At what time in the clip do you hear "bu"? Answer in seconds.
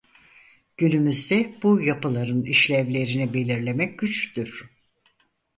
1.63-1.81